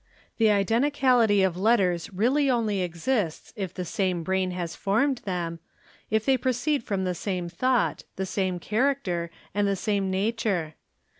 The 0.39 0.47
identicality 0.47 1.45
of 1.45 1.55
letters 1.55 2.11
really 2.11 2.49
only 2.49 2.81
exists 2.81 3.51
mT 3.51 3.53
me 3.53 3.53
eae 3.53 3.63
| 3.65 3.65
if 3.65 3.73
the 3.75 3.85
same 3.85 4.23
brain 4.23 4.49
has 4.49 4.75
formed 4.75 5.19
them, 5.25 5.59
if 6.09 6.25
they 6.25 6.37
proceed 6.37 6.83
from 6.83 7.03
the 7.03 7.13
same 7.13 7.47
thought, 7.49 8.03
the 8.15 8.25
same 8.25 8.57
character, 8.57 9.29
and 9.53 9.67
the 9.67 9.75
same 9.75 10.09
nature. 10.09 10.73